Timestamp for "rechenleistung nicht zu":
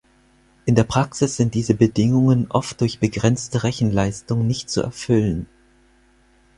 3.61-4.81